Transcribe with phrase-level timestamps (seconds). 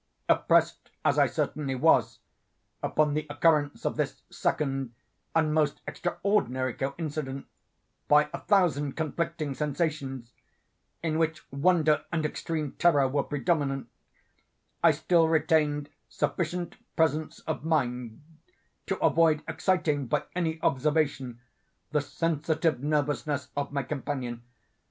[0.27, 2.17] Oppressed, as I certainly was,
[2.81, 4.95] upon the occurrence of this second
[5.35, 7.45] and most extraordinary coincidence,
[8.07, 10.33] by a thousand conflicting sensations,
[11.03, 13.89] in which wonder and extreme terror were predominant,
[14.83, 18.23] I still retained sufficient presence of mind
[18.87, 21.41] to avoid exciting, by any observation,
[21.91, 24.41] the sensitive nervousness of my companion.